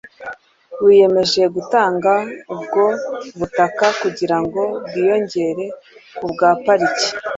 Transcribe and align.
wiyemeje 0.83 1.41
gutanga 1.55 2.13
ubwo 2.55 2.83
butaka 3.39 3.85
kugira 4.01 4.37
ngo 4.43 4.61
bwiyongere 4.85 5.65
ku 6.17 6.23
bwa 6.31 6.49
pariki 6.63 7.09